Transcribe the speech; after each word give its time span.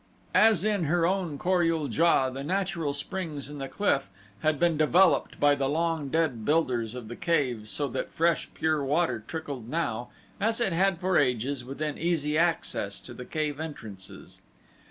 As 0.33 0.65
in 0.65 0.85
her 0.85 1.05
own 1.05 1.37
Kor 1.37 1.61
ul 1.61 1.87
JA, 1.87 2.31
the 2.31 2.43
natural 2.43 2.91
springs 2.91 3.51
in 3.51 3.59
the 3.59 3.67
cliff 3.67 4.09
had 4.39 4.59
been 4.59 4.75
developed 4.75 5.39
by 5.39 5.53
the 5.53 5.69
long 5.69 6.09
dead 6.09 6.43
builders 6.43 6.95
of 6.95 7.07
the 7.07 7.15
caves 7.15 7.69
so 7.69 7.87
that 7.89 8.09
fresh, 8.09 8.49
pure 8.55 8.83
water 8.83 9.23
trickled 9.27 9.69
now, 9.69 10.09
as 10.39 10.59
it 10.59 10.73
had 10.73 10.97
for 10.97 11.19
ages, 11.19 11.63
within 11.63 11.99
easy 11.99 12.35
access 12.35 12.99
to 13.01 13.13
the 13.13 13.25
cave 13.25 13.59
entrances. 13.59 14.41